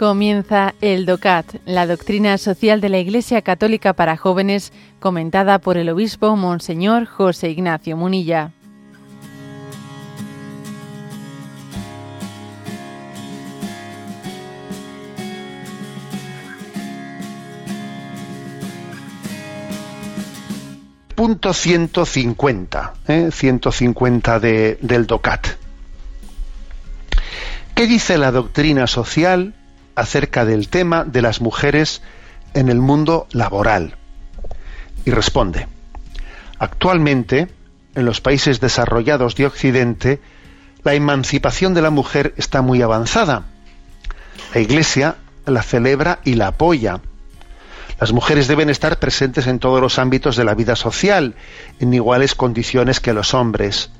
Comienza 0.00 0.74
el 0.80 1.04
DOCAT, 1.04 1.56
la 1.66 1.86
doctrina 1.86 2.38
social 2.38 2.80
de 2.80 2.88
la 2.88 2.96
Iglesia 2.96 3.42
Católica 3.42 3.92
para 3.92 4.16
jóvenes, 4.16 4.72
comentada 4.98 5.58
por 5.58 5.76
el 5.76 5.90
obispo 5.90 6.36
Monseñor 6.36 7.04
José 7.04 7.50
Ignacio 7.50 7.98
Munilla. 7.98 8.50
Punto 21.14 21.52
150, 21.52 22.94
¿eh? 23.06 23.28
150 23.30 24.40
de, 24.40 24.78
del 24.80 25.06
DOCAT. 25.06 25.46
¿Qué 27.74 27.86
dice 27.86 28.16
la 28.16 28.30
doctrina 28.30 28.86
social 28.86 29.56
acerca 29.94 30.44
del 30.44 30.68
tema 30.68 31.04
de 31.04 31.22
las 31.22 31.40
mujeres 31.40 32.02
en 32.54 32.68
el 32.68 32.80
mundo 32.80 33.26
laboral. 33.32 33.96
Y 35.04 35.10
responde, 35.10 35.68
actualmente, 36.58 37.48
en 37.94 38.04
los 38.04 38.20
países 38.20 38.60
desarrollados 38.60 39.34
de 39.36 39.46
Occidente, 39.46 40.20
la 40.82 40.94
emancipación 40.94 41.74
de 41.74 41.82
la 41.82 41.90
mujer 41.90 42.34
está 42.36 42.62
muy 42.62 42.82
avanzada. 42.82 43.44
La 44.54 44.60
Iglesia 44.60 45.16
la 45.46 45.62
celebra 45.62 46.20
y 46.24 46.34
la 46.34 46.48
apoya. 46.48 47.00
Las 48.00 48.12
mujeres 48.12 48.48
deben 48.48 48.70
estar 48.70 48.98
presentes 48.98 49.46
en 49.46 49.58
todos 49.58 49.80
los 49.80 49.98
ámbitos 49.98 50.36
de 50.36 50.44
la 50.44 50.54
vida 50.54 50.76
social, 50.76 51.34
en 51.80 51.92
iguales 51.92 52.34
condiciones 52.34 53.00
que 53.00 53.12
los 53.12 53.34
hombres. 53.34 53.90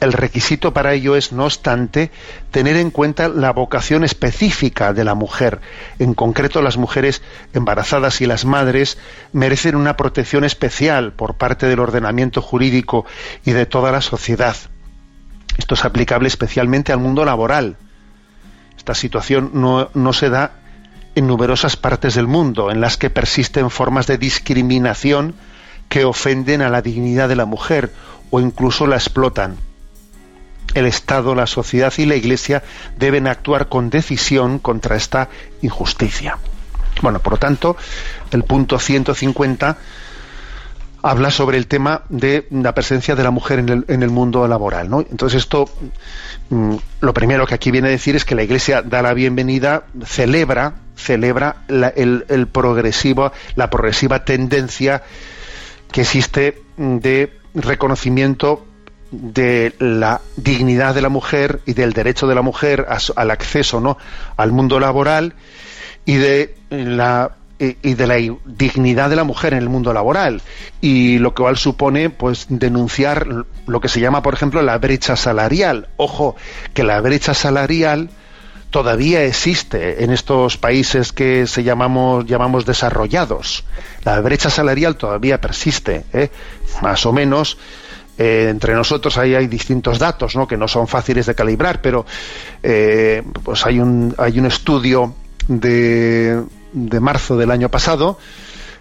El 0.00 0.12
requisito 0.12 0.74
para 0.74 0.92
ello 0.92 1.16
es, 1.16 1.32
no 1.32 1.44
obstante, 1.44 2.10
tener 2.50 2.76
en 2.76 2.90
cuenta 2.90 3.28
la 3.28 3.52
vocación 3.52 4.04
específica 4.04 4.92
de 4.92 5.04
la 5.04 5.14
mujer. 5.14 5.60
En 5.98 6.14
concreto, 6.14 6.62
las 6.62 6.76
mujeres 6.76 7.22
embarazadas 7.52 8.20
y 8.20 8.26
las 8.26 8.44
madres 8.44 8.98
merecen 9.32 9.76
una 9.76 9.96
protección 9.96 10.44
especial 10.44 11.12
por 11.12 11.34
parte 11.34 11.66
del 11.66 11.80
ordenamiento 11.80 12.42
jurídico 12.42 13.06
y 13.44 13.52
de 13.52 13.66
toda 13.66 13.92
la 13.92 14.00
sociedad. 14.00 14.56
Esto 15.56 15.74
es 15.74 15.84
aplicable 15.84 16.28
especialmente 16.28 16.92
al 16.92 16.98
mundo 16.98 17.24
laboral. 17.24 17.76
Esta 18.76 18.94
situación 18.94 19.52
no, 19.54 19.90
no 19.94 20.12
se 20.12 20.28
da 20.28 20.56
en 21.14 21.28
numerosas 21.28 21.76
partes 21.76 22.14
del 22.14 22.26
mundo, 22.26 22.72
en 22.72 22.80
las 22.80 22.96
que 22.96 23.10
persisten 23.10 23.70
formas 23.70 24.08
de 24.08 24.18
discriminación 24.18 25.36
que 25.88 26.04
ofenden 26.04 26.60
a 26.60 26.68
la 26.68 26.82
dignidad 26.82 27.28
de 27.28 27.36
la 27.36 27.46
mujer 27.46 27.92
o 28.30 28.40
incluso 28.40 28.88
la 28.88 28.96
explotan 28.96 29.56
el 30.74 30.86
Estado, 30.86 31.34
la 31.34 31.46
sociedad 31.46 31.92
y 31.98 32.06
la 32.06 32.16
Iglesia 32.16 32.62
deben 32.98 33.26
actuar 33.26 33.68
con 33.68 33.90
decisión 33.90 34.58
contra 34.58 34.96
esta 34.96 35.28
injusticia. 35.62 36.38
Bueno, 37.02 37.18
por 37.18 37.34
lo 37.34 37.38
tanto, 37.38 37.76
el 38.30 38.44
punto 38.44 38.78
150 38.78 39.76
habla 41.04 41.30
sobre 41.30 41.58
el 41.58 41.66
tema 41.66 42.02
de 42.08 42.46
la 42.50 42.72
presencia 42.72 43.14
de 43.14 43.22
la 43.22 43.30
mujer 43.30 43.58
en 43.58 44.02
el, 44.02 44.10
mundo 44.10 44.48
laboral. 44.48 44.88
¿no? 44.88 45.00
Entonces 45.00 45.42
esto, 45.42 45.68
mm, 46.48 46.76
lo 47.00 47.12
primero 47.12 47.46
que 47.46 47.54
aquí 47.54 47.70
viene 47.70 47.88
a 47.88 47.90
decir 47.90 48.16
es 48.16 48.24
que 48.24 48.34
la 48.34 48.42
Iglesia 48.42 48.80
da 48.80 49.02
la 49.02 49.12
bienvenida, 49.12 49.84
celebra, 50.06 50.76
celebra 50.96 51.56
el, 51.68 52.48
progresivo, 52.50 53.32
la 53.54 53.68
progresiva 53.68 54.24
tendencia 54.24 55.02
que 55.92 56.00
existe 56.00 56.62
de 56.78 57.38
reconocimiento 57.52 58.64
de 59.10 59.74
la 59.78 60.20
dignidad 60.36 60.94
de 60.94 61.02
la 61.02 61.08
mujer 61.08 61.60
y 61.66 61.74
del 61.74 61.92
derecho 61.92 62.26
de 62.26 62.34
la 62.34 62.42
mujer 62.42 62.86
al 62.88 63.30
acceso 63.30 63.80
¿no? 63.80 63.96
al 64.36 64.52
mundo 64.52 64.80
laboral 64.80 65.34
y 66.04 66.16
de 66.16 66.54
la 66.70 67.32
y 67.58 67.94
de 67.94 68.06
la 68.06 68.16
dignidad 68.44 69.10
de 69.10 69.16
la 69.16 69.24
mujer 69.24 69.52
en 69.52 69.60
el 69.60 69.68
mundo 69.68 69.92
laboral 69.92 70.42
y 70.80 71.18
lo 71.18 71.34
cual 71.34 71.56
supone 71.56 72.10
pues 72.10 72.46
denunciar 72.48 73.26
lo 73.66 73.80
que 73.80 73.88
se 73.88 74.00
llama 74.00 74.22
por 74.22 74.34
ejemplo 74.34 74.60
la 74.60 74.76
brecha 74.78 75.14
salarial 75.14 75.88
ojo 75.96 76.34
que 76.74 76.82
la 76.82 77.00
brecha 77.00 77.32
salarial 77.32 78.10
todavía 78.70 79.22
existe 79.22 80.02
en 80.02 80.10
estos 80.10 80.56
países 80.56 81.12
que 81.12 81.46
se 81.46 81.62
llamamos 81.62 82.26
llamamos 82.26 82.66
desarrollados 82.66 83.64
la 84.04 84.20
brecha 84.20 84.50
salarial 84.50 84.96
todavía 84.96 85.40
persiste 85.40 86.04
¿eh? 86.12 86.30
más 86.82 87.06
o 87.06 87.12
menos 87.12 87.56
eh, 88.16 88.46
entre 88.48 88.74
nosotros 88.74 89.18
hay 89.18 89.46
distintos 89.46 89.98
datos 89.98 90.36
¿no? 90.36 90.46
que 90.46 90.56
no 90.56 90.68
son 90.68 90.86
fáciles 90.86 91.26
de 91.26 91.34
calibrar, 91.34 91.80
pero 91.80 92.06
eh, 92.62 93.22
pues 93.42 93.66
hay 93.66 93.80
un, 93.80 94.14
hay 94.18 94.38
un 94.38 94.46
estudio 94.46 95.14
de, 95.48 96.42
de 96.72 97.00
marzo 97.00 97.36
del 97.36 97.50
año 97.50 97.68
pasado 97.68 98.18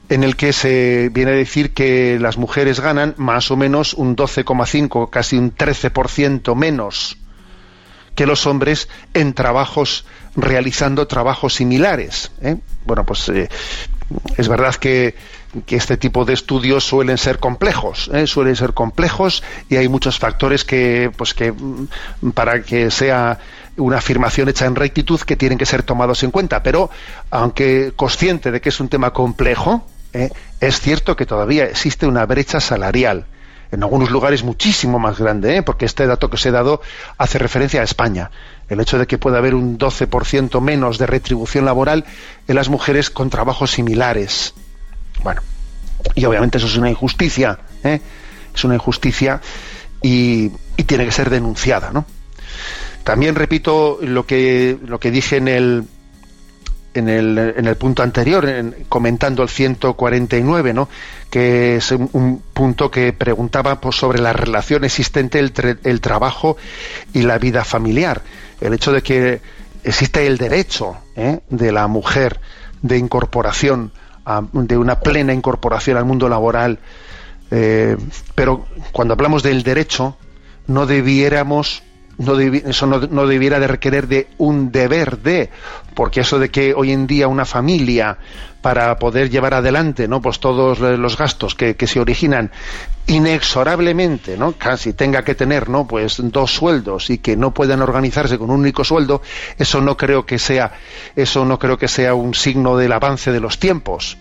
en 0.10 0.24
el 0.24 0.36
que 0.36 0.54
se 0.54 1.10
viene 1.12 1.32
a 1.32 1.36
decir 1.36 1.74
que 1.74 2.20
las 2.20 2.38
mujeres 2.38 2.80
ganan 2.80 3.16
más 3.18 3.50
o 3.50 3.58
menos 3.58 3.94
un 3.94 4.16
12,5, 4.16 5.10
casi 5.10 5.38
un 5.38 5.56
13% 5.56 6.56
menos 6.56 7.18
que 8.14 8.28
los 8.28 8.46
hombres 8.46 8.90
en 9.16 9.34
trabajos 9.34 10.06
realizando 10.36 11.08
trabajos 11.08 11.56
similares. 11.56 12.32
¿eh? 12.42 12.58
Bueno, 12.86 13.06
pues 13.06 13.32
es 14.38 14.48
verdad 14.48 14.76
que 14.76 15.16
que 15.66 15.76
este 15.76 15.98
tipo 15.98 16.26
de 16.26 16.34
estudios 16.34 16.84
suelen 16.84 17.18
ser 17.18 17.40
complejos, 17.40 18.10
¿eh? 18.14 18.28
suelen 18.28 18.56
ser 18.56 18.74
complejos 18.74 19.44
y 19.70 19.76
hay 19.76 19.88
muchos 19.88 20.20
factores 20.20 20.66
que, 20.66 21.12
pues 21.16 21.34
que 21.34 21.52
mm, 21.52 22.32
para 22.34 22.62
que 22.64 22.90
sea 22.92 23.40
una 23.78 23.98
afirmación 23.98 24.50
hecha 24.50 24.66
en 24.66 24.76
rectitud 24.76 25.20
que 25.22 25.36
tienen 25.36 25.58
que 25.58 25.66
ser 25.66 25.84
tomados 25.84 26.24
en 26.24 26.32
cuenta. 26.32 26.64
Pero 26.64 26.90
aunque 27.32 27.94
consciente 27.96 28.52
de 28.52 28.62
que 28.62 28.70
es 28.70 28.80
un 28.80 28.90
tema 28.90 29.12
complejo, 29.12 29.86
¿eh? 30.14 30.30
es 30.60 30.80
cierto 30.80 31.16
que 31.16 31.26
todavía 31.26 31.66
existe 31.66 32.08
una 32.08 32.26
brecha 32.26 32.60
salarial. 32.60 33.26
En 33.72 33.82
algunos 33.82 34.12
lugares 34.12 34.44
muchísimo 34.44 35.00
más 35.00 35.18
grande, 35.18 35.58
¿eh? 35.58 35.64
porque 35.64 35.86
este 35.86 36.06
dato 36.06 36.30
que 36.30 36.36
os 36.36 36.46
he 36.46 36.52
dado 36.52 36.82
hace 37.18 37.40
referencia 37.40 37.82
a 37.82 37.84
España. 37.84 38.30
El 38.70 38.80
hecho 38.80 39.00
de 39.00 39.08
que 39.08 39.18
pueda 39.18 39.40
haber 39.40 39.56
un 39.56 39.80
12% 39.80 40.62
menos 40.62 41.00
de 41.00 41.08
retribución 41.08 41.66
laboral 41.66 42.06
en 42.48 42.56
las 42.56 42.70
mujeres 42.70 43.10
con 43.10 43.32
trabajos 43.32 43.72
similares. 43.72 44.54
Bueno, 45.22 45.42
y 46.16 46.26
obviamente 46.26 46.58
eso 46.58 46.68
es 46.68 46.76
una 46.76 46.90
injusticia, 46.90 47.60
¿eh? 47.84 48.02
es 48.54 48.64
una 48.64 48.76
injusticia 48.76 49.42
y, 50.02 50.52
tiene 50.86 51.06
que 51.06 51.12
ser 51.12 51.30
denunciada, 51.30 51.92
¿no? 51.92 52.06
También 53.06 53.36
repito 53.36 54.00
lo 54.02 54.26
que, 54.26 54.78
lo 54.86 55.00
que 55.00 55.12
dije 55.12 55.38
en 55.38 55.48
el, 55.48 55.86
en 56.94 57.10
el, 57.10 57.38
en 57.38 57.66
el 57.66 57.76
punto 57.78 58.04
anterior, 58.04 58.46
comentando 58.90 59.44
el 59.44 59.50
149, 59.50 60.74
¿no? 60.74 60.90
que 61.30 61.78
es 61.78 61.92
un, 61.92 62.44
punto 62.54 62.92
que 62.92 63.12
preguntaba 63.12 63.82
pues, 63.82 63.96
sobre 63.96 64.22
la 64.22 64.34
relación 64.34 64.84
existente 64.84 65.40
entre 65.40 65.78
el 65.84 66.00
trabajo 66.00 66.58
y 67.14 67.24
la 67.24 67.40
vida 67.40 67.64
familiar. 67.64 68.22
El 68.62 68.74
hecho 68.74 68.92
de 68.92 69.02
que 69.02 69.42
existe 69.84 70.28
el 70.28 70.38
derecho 70.38 70.98
¿eh? 71.16 71.40
de 71.50 71.72
la 71.72 71.88
mujer 71.88 72.40
de 72.82 72.98
incorporación 72.98 73.92
de 74.54 74.78
una 74.78 75.00
plena 75.00 75.34
incorporación 75.34 75.98
al 75.98 76.06
mundo 76.06 76.30
laboral. 76.30 76.80
Eh, 77.52 77.98
pero 78.36 78.66
cuando 78.92 79.14
hablamos 79.14 79.44
del 79.44 79.64
derecho, 79.64 80.18
no 80.68 80.86
debiéramos 80.86 81.84
no 82.18 82.40
eso 82.40 82.86
no, 82.86 83.00
no, 83.00 83.28
debiera 83.28 83.60
de 83.60 83.68
requerir 83.68 84.08
de 84.08 84.28
un 84.38 84.72
deber 84.72 85.20
de, 85.20 85.50
porque 85.96 86.22
eso 86.22 86.40
de 86.40 86.50
que 86.50 86.74
hoy 86.74 86.92
en 86.92 87.08
día 87.08 87.28
una 87.28 87.46
familia 87.46 88.18
para 88.62 88.98
poder 88.98 89.30
llevar 89.30 89.56
adelante, 89.56 90.08
¿no? 90.08 90.22
Pues 90.22 90.40
todos 90.40 90.80
los 90.80 91.18
gastos 91.18 91.54
que, 91.54 91.76
que 91.76 91.86
se 91.88 92.00
originan 92.00 92.52
inexorablemente, 93.08 94.38
¿no? 94.38 94.54
Casi 94.54 94.94
tenga 94.94 95.24
que 95.24 95.36
tener, 95.36 95.70
¿no? 95.70 95.86
Pues 95.86 96.18
dos 96.20 96.54
sueldos 96.54 97.10
y 97.10 97.18
que 97.18 97.36
no 97.36 97.54
puedan 97.54 97.82
organizarse 97.82 98.38
con 98.38 98.50
un 98.50 98.62
único 98.62 98.84
sueldo, 98.84 99.22
eso 99.58 99.82
no 99.82 99.98
creo 99.98 100.26
que 100.26 100.40
sea, 100.40 100.72
eso 101.16 101.46
no 101.46 101.60
creo 101.60 101.78
que 101.78 101.88
sea 101.88 102.14
un 102.14 102.34
signo 102.34 102.78
del 102.78 102.94
avance 102.94 103.32
de 103.32 103.40
los 103.42 103.60
tiempos 103.60 104.18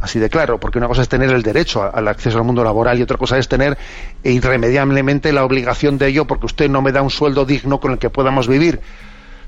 así 0.00 0.18
de 0.18 0.30
claro, 0.30 0.58
porque 0.58 0.78
una 0.78 0.88
cosa 0.88 1.02
es 1.02 1.08
tener 1.08 1.30
el 1.30 1.42
derecho 1.42 1.82
al 1.92 2.08
acceso 2.08 2.38
al 2.38 2.44
mundo 2.44 2.62
laboral 2.62 2.98
y 2.98 3.02
otra 3.02 3.16
cosa 3.16 3.38
es 3.38 3.48
tener 3.48 3.76
irremediablemente 4.22 5.32
la 5.32 5.44
obligación 5.44 5.98
de 5.98 6.08
ello 6.08 6.26
porque 6.26 6.46
usted 6.46 6.70
no 6.70 6.82
me 6.82 6.92
da 6.92 7.02
un 7.02 7.10
sueldo 7.10 7.44
digno 7.44 7.80
con 7.80 7.92
el 7.92 7.98
que 7.98 8.10
podamos 8.10 8.48
vivir 8.48 8.80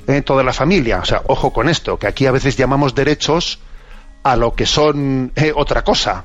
eh, 0.07 0.23
toda 0.23 0.43
la 0.43 0.53
familia. 0.53 0.99
O 1.01 1.05
sea, 1.05 1.23
ojo 1.27 1.53
con 1.53 1.69
esto, 1.69 1.99
que 1.99 2.07
aquí 2.07 2.27
a 2.27 2.33
veces 2.33 2.57
llamamos 2.57 2.95
derechos 2.95 3.61
a 4.23 4.37
lo 4.37 4.55
que 4.55 4.67
son 4.67 5.33
eh, 5.37 5.53
otra 5.55 5.83
cosa. 5.83 6.25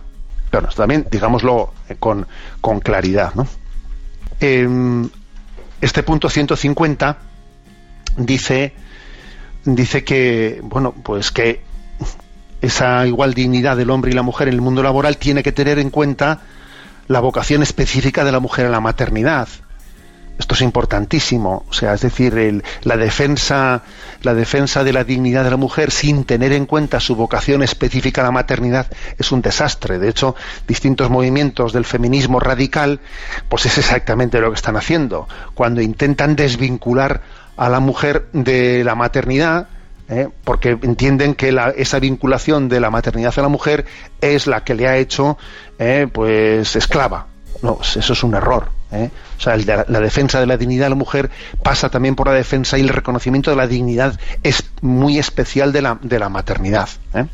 Pero 0.50 0.68
también 0.70 1.08
digámoslo 1.10 1.74
eh, 1.90 1.96
con, 2.00 2.26
con, 2.62 2.80
claridad. 2.80 3.34
¿no? 3.36 3.48
Em, 4.40 5.10
este 5.82 6.04
punto 6.04 6.30
150 6.30 7.18
dice 8.18 8.74
dice 9.66 10.04
que 10.04 10.60
bueno 10.64 10.94
pues 10.94 11.32
que 11.32 11.62
esa 12.62 13.06
igual 13.06 13.34
dignidad 13.34 13.78
del 13.78 13.90
hombre 13.90 14.12
y 14.12 14.14
la 14.16 14.22
mujer 14.22 14.48
en 14.48 14.56
el 14.56 14.62
mundo 14.62 14.84
laboral 14.84 15.18
tiene 15.18 15.44
que 15.44 15.52
tener 15.52 15.80
en 15.80 15.90
cuenta 15.90 16.40
la 17.08 17.20
vocación 17.20 17.62
específica 17.64 18.24
de 18.24 18.32
la 18.32 18.40
mujer 18.40 18.66
en 18.66 18.72
la 18.72 18.80
maternidad. 18.80 19.48
Esto 20.38 20.54
es 20.54 20.62
importantísimo, 20.62 21.66
o 21.70 21.74
sea, 21.74 21.94
es 21.94 22.02
decir, 22.02 22.62
la 22.84 22.98
defensa, 22.98 23.84
la 24.22 24.34
defensa 24.34 24.84
de 24.84 24.92
la 24.92 25.06
dignidad 25.06 25.46
de 25.46 25.52
la 25.52 25.56
mujer 25.58 25.92
sin 25.92 26.26
tener 26.26 26.52
en 26.52 26.66
cuenta 26.66 27.00
su 27.00 27.16
vocación 27.16 27.64
específica 27.64 28.20
a 28.20 28.26
la 28.26 28.32
maternidad 28.32 28.88
es 29.18 29.32
un 29.32 29.42
desastre. 29.42 29.98
De 29.98 30.10
hecho, 30.10 30.36
distintos 30.68 31.10
movimientos 31.10 31.72
del 31.72 31.86
feminismo 31.86 32.42
radical, 32.42 33.00
pues 33.48 33.66
es 33.66 33.78
exactamente 33.78 34.42
lo 34.42 34.50
que 34.50 34.56
están 34.56 34.76
haciendo. 34.76 35.30
Cuando 35.54 35.82
intentan 35.82 36.36
desvincular 36.36 37.22
a 37.56 37.70
la 37.70 37.80
mujer 37.80 38.28
de 38.34 38.84
la 38.84 38.96
maternidad, 38.96 39.70
¿eh? 40.10 40.30
porque 40.44 40.78
entienden 40.82 41.36
que 41.36 41.56
esa 41.78 42.00
vinculación 42.00 42.70
de 42.70 42.80
la 42.80 42.90
maternidad 42.90 43.34
a 43.38 43.42
la 43.42 43.50
mujer 43.50 43.86
es 44.22 44.48
la 44.48 44.64
que 44.64 44.76
le 44.76 44.88
ha 44.88 44.98
hecho, 44.98 45.38
¿eh? 45.80 46.08
pues, 46.12 46.76
esclava. 46.76 47.28
No, 47.62 47.80
eso 47.82 48.14
es 48.14 48.24
un 48.24 48.36
error. 48.36 48.70
¿eh? 48.92 49.10
O 49.38 49.42
sea, 49.42 49.58
la 49.58 50.00
defensa 50.00 50.40
de 50.40 50.46
la 50.46 50.58
dignidad 50.58 50.86
de 50.86 50.90
la 50.90 50.96
mujer 50.96 51.32
pasa 51.64 51.90
también 51.90 52.16
por 52.16 52.28
la 52.28 52.34
defensa 52.34 52.78
y 52.78 52.82
el 52.82 52.90
reconocimiento 52.90 53.50
de 53.50 53.58
la 53.58 53.68
dignidad 53.68 54.20
es 54.44 54.64
muy 54.82 55.18
especial 55.18 55.72
de 55.72 55.82
la, 55.82 55.98
de 56.02 56.20
la 56.20 56.30
maternidad. 56.30 56.90
¿eh? 57.14 57.26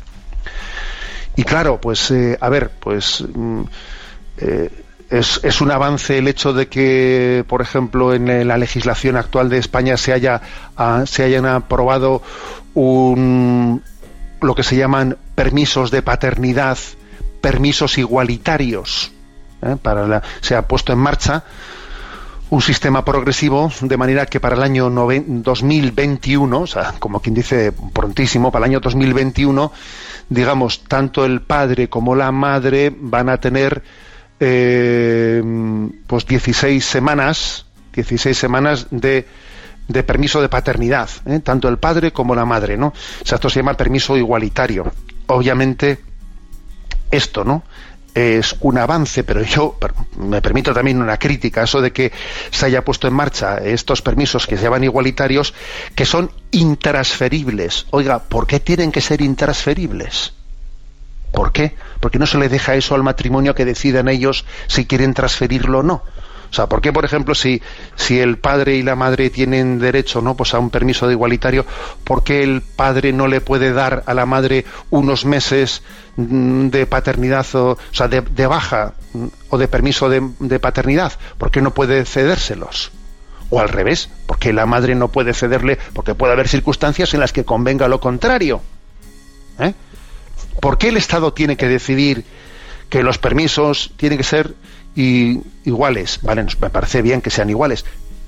Y 1.36 1.44
claro, 1.44 1.80
pues, 1.80 2.12
a 2.40 2.48
ver, 2.48 2.70
pues 2.78 3.24
mm, 3.34 3.62
es, 5.12 5.60
un 5.60 5.70
avance 5.70 6.16
el 6.16 6.26
hecho 6.26 6.54
de 6.54 6.68
que, 6.68 7.44
por 7.46 7.60
ejemplo, 7.60 8.14
en 8.14 8.48
la 8.48 8.56
legislación 8.56 9.16
actual 9.16 9.50
de 9.50 9.58
España 9.58 9.96
se 9.98 10.12
haya 10.12 10.40
ah, 10.76 11.04
se 11.06 11.22
hayan 11.22 11.44
aprobado 11.44 12.22
un, 12.72 13.82
lo 14.40 14.54
que 14.54 14.62
se 14.62 14.76
llaman 14.76 15.18
permisos 15.34 15.90
de 15.90 16.00
paternidad, 16.00 16.78
permisos 17.40 17.98
igualitarios. 17.98 19.12
Para 19.82 20.22
se 20.40 20.56
ha 20.56 20.66
puesto 20.66 20.92
en 20.92 20.98
marcha 20.98 21.44
un 22.50 22.60
sistema 22.60 23.04
progresivo 23.04 23.70
de 23.80 23.96
manera 23.96 24.26
que 24.26 24.40
para 24.40 24.56
el 24.56 24.62
año 24.62 24.90
2021, 24.90 26.60
o 26.60 26.66
sea, 26.66 26.94
como 26.98 27.20
quien 27.20 27.34
dice 27.34 27.72
prontísimo, 27.92 28.50
para 28.50 28.64
el 28.64 28.72
año 28.72 28.80
2021, 28.80 29.72
digamos, 30.28 30.84
tanto 30.84 31.24
el 31.24 31.42
padre 31.42 31.88
como 31.88 32.14
la 32.14 32.32
madre 32.32 32.92
van 32.94 33.28
a 33.28 33.38
tener 33.38 33.82
eh, 34.44 35.40
pues 36.08 36.26
16 36.26 36.84
semanas, 36.84 37.64
16 37.94 38.36
semanas 38.36 38.88
de, 38.90 39.24
de 39.86 40.02
permiso 40.02 40.42
de 40.42 40.48
paternidad, 40.48 41.08
¿eh? 41.26 41.38
tanto 41.38 41.68
el 41.68 41.78
padre 41.78 42.12
como 42.12 42.34
la 42.34 42.44
madre, 42.44 42.76
¿no? 42.76 42.88
O 42.88 43.24
sea, 43.24 43.36
esto 43.36 43.48
se 43.48 43.60
llama 43.60 43.74
permiso 43.74 44.16
igualitario. 44.16 44.90
Obviamente, 45.28 46.00
esto, 47.12 47.44
¿no? 47.44 47.62
es 48.14 48.56
un 48.60 48.78
avance, 48.78 49.24
pero 49.24 49.42
yo 49.42 49.78
me 50.18 50.42
permito 50.42 50.74
también 50.74 51.00
una 51.00 51.16
crítica, 51.18 51.62
eso 51.62 51.80
de 51.80 51.92
que 51.92 52.12
se 52.50 52.66
haya 52.66 52.84
puesto 52.84 53.08
en 53.08 53.14
marcha 53.14 53.58
estos 53.58 54.02
permisos 54.02 54.46
que 54.46 54.56
se 54.56 54.64
llaman 54.64 54.84
igualitarios, 54.84 55.54
que 55.94 56.04
son 56.04 56.30
intransferibles. 56.50 57.86
Oiga, 57.90 58.18
¿por 58.18 58.46
qué 58.46 58.60
tienen 58.60 58.92
que 58.92 59.00
ser 59.00 59.22
intransferibles? 59.22 60.34
¿Por 61.32 61.52
qué? 61.52 61.74
Porque 62.00 62.18
no 62.18 62.26
se 62.26 62.38
le 62.38 62.48
deja 62.48 62.74
eso 62.74 62.94
al 62.94 63.02
matrimonio 63.02 63.54
que 63.54 63.64
decidan 63.64 64.08
ellos 64.08 64.44
si 64.66 64.86
quieren 64.86 65.14
transferirlo 65.14 65.80
o 65.80 65.82
no. 65.82 66.02
O 66.52 66.54
sea, 66.54 66.66
¿por 66.66 66.82
qué, 66.82 66.92
por 66.92 67.06
ejemplo, 67.06 67.34
si, 67.34 67.62
si 67.96 68.20
el 68.20 68.36
padre 68.36 68.76
y 68.76 68.82
la 68.82 68.94
madre 68.94 69.30
tienen 69.30 69.78
derecho 69.78 70.20
¿no? 70.20 70.36
pues 70.36 70.52
a 70.52 70.58
un 70.58 70.68
permiso 70.68 71.06
de 71.06 71.14
igualitario, 71.14 71.64
¿por 72.04 72.22
qué 72.22 72.42
el 72.42 72.60
padre 72.60 73.14
no 73.14 73.26
le 73.26 73.40
puede 73.40 73.72
dar 73.72 74.02
a 74.04 74.12
la 74.12 74.26
madre 74.26 74.66
unos 74.90 75.24
meses 75.24 75.82
mm, 76.16 76.68
de 76.68 76.84
paternidad, 76.84 77.46
o, 77.54 77.70
o 77.70 77.78
sea, 77.90 78.06
de, 78.08 78.46
baja 78.46 78.92
mm, 79.14 79.26
o 79.48 79.56
de 79.56 79.66
permiso 79.66 80.10
de, 80.10 80.58
paternidad? 80.60 81.14
¿Por 81.38 81.50
qué 81.50 81.62
no 81.62 81.72
puede 81.72 82.04
cedérselos? 82.04 82.92
O 83.48 83.58
al 83.58 83.70
revés, 83.70 84.10
porque 84.26 84.52
la 84.52 84.66
madre 84.66 84.94
no 84.94 85.08
puede 85.08 85.32
cederle, 85.32 85.78
porque 85.94 86.14
puede 86.14 86.34
haber 86.34 86.48
circunstancias 86.48 87.14
en 87.14 87.20
las 87.20 87.32
que 87.32 87.46
convenga 87.46 87.88
lo 87.88 87.98
contrario. 87.98 88.60
¿Eh? 89.58 89.72
¿Por 90.60 90.78
qué 90.78 90.88
el 90.88 90.96
Estado 90.96 91.32
tiene 91.32 91.56
que 91.56 91.68
decidir 91.68 92.24
que 92.88 93.02
los 93.02 93.18
permisos 93.18 93.92
tienen 93.96 94.18
que 94.18 94.24
ser 94.24 94.54
iguales, 94.94 96.18
¿vale? 96.22 96.44
Me 96.60 96.70
parece 96.70 97.02
bien 97.02 97.22
que 97.22 97.30
sean 97.30 97.48
iguales, 97.48 97.84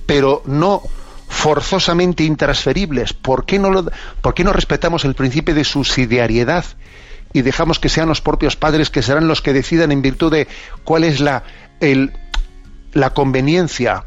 pero 0.06 0.42
no 0.46 0.82
forzosamente 1.28 2.24
intransferibles. 2.24 3.12
¿Por 3.12 3.44
qué 3.44 3.58
no, 3.58 3.70
lo, 3.70 3.90
¿por 4.20 4.34
qué 4.34 4.44
no 4.44 4.52
respetamos 4.52 5.04
el 5.04 5.14
principio 5.14 5.54
de 5.54 5.64
subsidiariedad 5.64 6.64
y 7.32 7.42
dejamos 7.42 7.78
que 7.78 7.88
sean 7.88 8.08
los 8.08 8.20
propios 8.20 8.56
padres 8.56 8.90
que 8.90 9.02
serán 9.02 9.28
los 9.28 9.42
que 9.42 9.52
decidan 9.52 9.92
en 9.92 10.02
virtud 10.02 10.32
de 10.32 10.48
cuál 10.84 11.04
es 11.04 11.20
la, 11.20 11.42
el, 11.80 12.12
la 12.92 13.10
conveniencia 13.10 14.04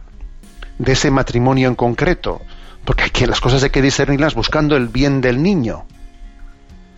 de 0.79 0.93
ese 0.93 1.11
matrimonio 1.11 1.67
en 1.67 1.75
concreto? 1.75 2.41
Porque 2.85 3.03
aquí 3.03 3.25
las 3.25 3.41
cosas 3.41 3.61
hay 3.63 3.69
que 3.69 3.81
discernirlas 3.81 4.33
buscando 4.33 4.77
el 4.77 4.87
bien 4.87 5.19
del 5.19 5.43
niño. 5.43 5.85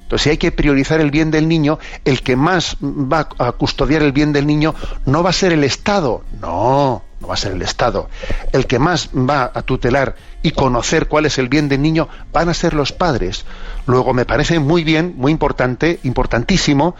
Entonces, 0.09 0.23
si 0.23 0.29
hay 0.31 0.37
que 0.37 0.51
priorizar 0.51 1.01
el 1.01 1.11
bien 1.11 1.29
del 1.29 1.47
niño, 1.47 1.77
el 2.03 2.23
que 2.23 2.35
más 2.35 2.77
va 2.81 3.29
a 3.37 3.51
custodiar 3.51 4.01
el 4.01 4.11
bien 4.11 4.33
del 4.33 4.47
niño 4.47 4.73
no 5.05 5.21
va 5.21 5.29
a 5.29 5.33
ser 5.33 5.53
el 5.53 5.63
Estado, 5.63 6.23
no, 6.41 7.03
no 7.21 7.27
va 7.27 7.35
a 7.35 7.37
ser 7.37 7.51
el 7.51 7.61
Estado. 7.61 8.09
El 8.51 8.65
que 8.65 8.79
más 8.79 9.11
va 9.13 9.51
a 9.53 9.61
tutelar 9.61 10.15
y 10.41 10.49
conocer 10.49 11.07
cuál 11.07 11.27
es 11.27 11.37
el 11.37 11.47
bien 11.47 11.69
del 11.69 11.83
niño 11.83 12.09
van 12.33 12.49
a 12.49 12.55
ser 12.55 12.73
los 12.73 12.91
padres. 12.91 13.45
Luego, 13.85 14.15
me 14.15 14.25
parece 14.25 14.57
muy 14.57 14.83
bien, 14.83 15.13
muy 15.15 15.31
importante, 15.31 15.99
importantísimo, 16.01 16.95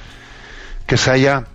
que 0.85 0.95
se 0.95 1.09
haya 1.09 1.47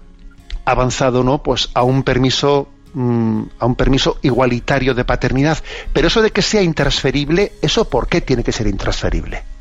avanzado, 0.65 1.23
¿no? 1.23 1.41
Pues 1.45 1.71
a 1.75 1.85
un 1.85 2.03
permiso 2.03 2.67
mm, 2.95 3.43
a 3.61 3.67
un 3.67 3.77
permiso 3.77 4.19
igualitario 4.23 4.93
de 4.93 5.05
paternidad. 5.05 5.59
Pero 5.93 6.09
eso 6.09 6.21
de 6.21 6.33
que 6.33 6.43
sea 6.43 6.63
intransferible, 6.63 7.53
¿eso 7.63 7.89
por 7.89 8.09
qué 8.09 8.21
tiene 8.23 8.43
que 8.43 8.51
ser 8.51 8.67
intransferible? 8.67 9.54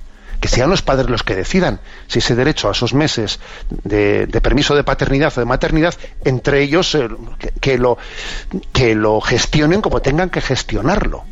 Que 0.44 0.50
sean 0.50 0.70
los 0.70 0.82
padres 0.82 1.10
los 1.10 1.24
que 1.24 1.38
decidan 1.38 1.80
si 2.08 2.20
ese 2.20 2.36
derecho 2.36 2.68
a 2.68 2.74
esos 2.74 2.94
meses 2.94 3.40
de, 3.70 4.28
permiso 4.44 4.76
de 4.76 4.84
paternidad 4.84 5.32
o 5.38 5.40
de 5.40 5.46
maternidad, 5.46 5.94
entre 6.26 6.62
ellos 6.62 6.96
eh, 6.96 7.08
que, 7.62 7.78
lo, 7.78 7.98
que 8.74 8.94
lo 8.94 9.22
gestionen 9.22 9.80
como 9.80 10.02
tengan 10.02 10.30
que 10.30 10.42
gestionarlo. 10.42 11.24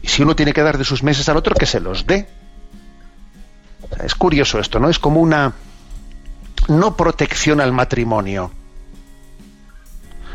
Y 0.00 0.08
si 0.08 0.22
uno 0.22 0.34
tiene 0.34 0.54
que 0.54 0.62
dar 0.62 0.78
de 0.78 0.84
sus 0.84 1.02
meses 1.02 1.28
al 1.28 1.36
otro, 1.36 1.54
que 1.54 1.66
se 1.66 1.78
los 1.78 2.06
dé. 2.06 2.26
es 4.02 4.14
curioso 4.14 4.58
esto, 4.58 4.80
¿no? 4.80 4.88
Es 4.88 4.98
como 4.98 5.20
una 5.20 5.52
no 6.68 6.96
protección 6.96 7.60
al 7.60 7.72
matrimonio, 7.72 8.50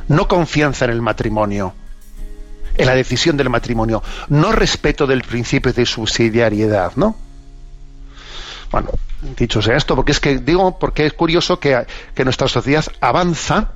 no 0.08 0.28
confianza 0.28 0.86
en 0.86 0.92
el 0.92 1.02
matrimonio, 1.02 1.74
en 2.78 2.86
la 2.86 2.94
decisión 2.94 3.38
del 3.38 3.50
matrimonio, 3.50 4.04
no 4.30 4.52
respeto 4.52 5.08
del 5.08 5.24
principio 5.24 5.74
de 5.74 5.88
subsidiariedad, 5.88 6.92
¿no? 6.96 7.33
Bueno, 8.74 8.89
dicho 9.38 9.62
sea 9.62 9.77
esto, 9.77 9.96
porque 9.96 10.13
es 10.13 10.20
que 10.20 10.39
digo, 10.39 10.80
porque 10.80 11.06
es 11.06 11.13
curioso 11.13 11.60
que, 11.60 11.86
nuestra 12.25 12.48
sociedad 12.48 12.84
avanza, 13.01 13.74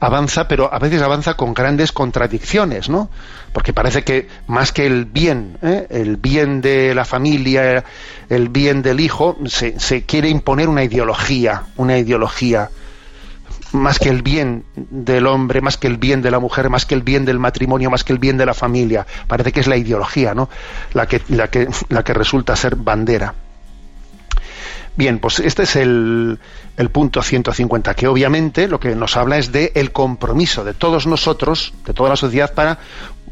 avanza, 0.00 0.46
pero 0.48 0.70
a 0.70 0.78
veces 0.78 1.00
avanza 1.00 1.32
con 1.32 1.54
grandes 1.54 1.90
contradicciones, 1.90 2.90
¿no? 2.90 3.08
Porque 3.54 3.72
parece 3.72 4.04
que 4.04 4.28
más 4.48 4.72
que 4.72 4.84
el 4.84 5.06
bien, 5.06 5.56
¿eh? 5.62 5.86
el 5.88 6.18
bien 6.18 6.60
de 6.60 6.94
la 6.94 7.06
familia, 7.06 7.82
el 8.28 8.50
bien 8.50 8.82
del 8.82 9.00
hijo, 9.00 9.38
se, 9.46 9.80
se, 9.80 10.02
quiere 10.04 10.28
imponer 10.28 10.68
una 10.68 10.84
ideología, 10.84 11.62
una 11.76 11.96
ideología 11.96 12.68
más 13.72 13.98
que 13.98 14.10
el 14.10 14.20
bien 14.20 14.66
del 14.76 15.26
hombre, 15.26 15.62
más 15.62 15.78
que 15.78 15.86
el 15.86 15.96
bien 15.96 16.20
de 16.20 16.30
la 16.30 16.38
mujer, 16.38 16.68
más 16.68 16.84
que 16.84 16.94
el 16.94 17.02
bien 17.02 17.24
del 17.24 17.38
matrimonio, 17.38 17.88
más 17.88 18.04
que 18.04 18.12
el 18.12 18.18
bien 18.18 18.36
de 18.36 18.44
la 18.44 18.52
familia. 18.52 19.06
Parece 19.26 19.52
que 19.52 19.60
es 19.60 19.68
la 19.68 19.78
ideología, 19.78 20.34
¿no? 20.34 20.50
La 20.92 21.06
que, 21.06 21.22
la 21.28 21.48
que, 21.48 21.66
la 21.88 22.02
que 22.02 22.12
resulta 22.12 22.54
ser 22.56 22.76
bandera. 22.76 23.32
Bien, 24.96 25.18
pues 25.18 25.38
este 25.38 25.62
es 25.62 25.76
el, 25.76 26.38
el, 26.76 26.90
punto 26.90 27.22
150, 27.22 27.94
que 27.94 28.06
obviamente 28.06 28.68
lo 28.68 28.80
que 28.80 28.94
nos 28.94 29.16
habla 29.16 29.38
es 29.38 29.52
de 29.52 29.72
el 29.74 29.92
compromiso 29.92 30.64
de 30.64 30.74
todos 30.74 31.06
nosotros, 31.06 31.72
de 31.86 31.94
toda 31.94 32.10
la 32.10 32.16
sociedad, 32.16 32.52
para, 32.54 32.78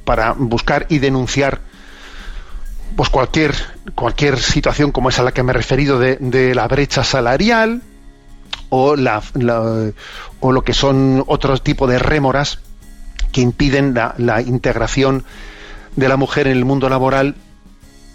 para 0.05 0.33
buscar 0.33 0.87
y 0.89 0.99
denunciar 0.99 1.61
pues 2.97 3.11
cualquier, 3.11 3.55
cualquier 3.95 4.39
situación 4.39 4.93
como 4.93 5.09
esa 5.09 5.23
a 5.23 5.27
la 5.27 5.33
que 5.33 5.43
me 5.43 5.51
he 5.51 5.55
referido 5.55 5.99
de, 5.99 6.55
la 6.55 6.67
brecha 6.69 7.05
salarial 7.05 7.83
o, 8.71 8.97
la, 8.97 9.23
o 10.41 10.53
lo 10.53 10.63
que 10.63 10.73
son 10.73 11.23
otros 11.27 11.63
tipos 11.63 11.89
de 11.91 11.99
rémoras 11.99 12.61
que 13.31 13.41
impiden 13.41 13.95
la 13.95 14.41
integración 14.41 15.25
de 15.97 16.09
la 16.09 16.17
mujer 16.17 16.47
en 16.47 16.57
el 16.57 16.65
mundo 16.65 16.89
laboral 16.89 17.35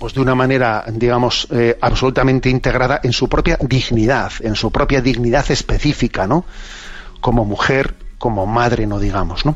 pues 0.03 0.13
de 0.15 0.19
una 0.19 0.35
manera, 0.35 0.83
digamos, 0.91 1.47
eh, 1.49 1.77
absolutamente 1.79 2.49
integrada 2.49 2.99
en 3.03 3.13
su 3.13 3.29
propia 3.29 3.57
dignidad, 3.61 4.33
en 4.41 4.53
su 4.53 4.69
propia 4.69 4.99
dignidad 4.99 5.49
específica, 5.49 6.27
¿no? 6.27 6.43
Como 7.21 7.45
mujer, 7.45 7.95
como 8.17 8.45
madre, 8.45 8.85
no 8.85 8.99
digamos, 8.99 9.45
¿no? 9.45 9.55